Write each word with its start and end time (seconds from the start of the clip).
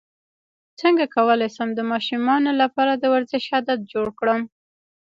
څنګه 0.79 1.05
کولی 1.15 1.49
شم 1.55 1.69
د 1.75 1.81
ماشومانو 1.91 2.51
لپاره 2.61 2.93
د 2.95 3.03
ورزش 3.13 3.45
عادت 3.53 3.79
جوړ 3.93 4.07
کړم 4.19 4.39